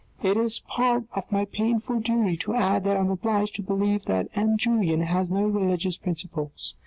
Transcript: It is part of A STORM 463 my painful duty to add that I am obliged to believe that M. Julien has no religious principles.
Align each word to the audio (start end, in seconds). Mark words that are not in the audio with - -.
It 0.23 0.35
is 0.35 0.61
part 0.61 1.03
of 1.13 1.17
A 1.17 1.21
STORM 1.21 1.29
463 1.29 1.37
my 1.37 1.45
painful 1.91 1.99
duty 1.99 2.37
to 2.37 2.55
add 2.55 2.83
that 2.85 2.97
I 2.97 3.01
am 3.01 3.11
obliged 3.11 3.53
to 3.57 3.61
believe 3.61 4.05
that 4.05 4.29
M. 4.33 4.57
Julien 4.57 5.01
has 5.01 5.29
no 5.29 5.43
religious 5.45 5.95
principles. 5.97 6.73